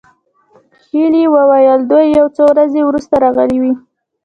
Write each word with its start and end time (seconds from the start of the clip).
هيلې 0.89 1.23
وویل 1.35 1.79
دوی 1.91 2.05
یو 2.19 2.27
څو 2.35 2.43
ورځې 2.51 2.81
وروسته 2.85 3.15
راغلې 3.23 3.57
وې 3.61 3.71